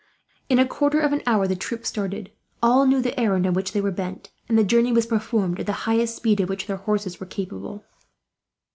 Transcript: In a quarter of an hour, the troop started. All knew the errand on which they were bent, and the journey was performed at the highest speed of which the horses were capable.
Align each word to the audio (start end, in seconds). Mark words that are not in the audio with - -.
In 0.49 0.57
a 0.57 0.65
quarter 0.65 0.99
of 0.99 1.13
an 1.13 1.21
hour, 1.27 1.45
the 1.45 1.55
troop 1.55 1.85
started. 1.85 2.31
All 2.63 2.87
knew 2.87 3.03
the 3.03 3.19
errand 3.19 3.45
on 3.45 3.53
which 3.53 3.71
they 3.71 3.81
were 3.81 3.91
bent, 3.91 4.31
and 4.49 4.57
the 4.57 4.63
journey 4.63 4.91
was 4.91 5.05
performed 5.05 5.59
at 5.59 5.67
the 5.67 5.73
highest 5.85 6.15
speed 6.15 6.39
of 6.39 6.49
which 6.49 6.65
the 6.65 6.77
horses 6.77 7.19
were 7.19 7.27
capable. 7.27 7.83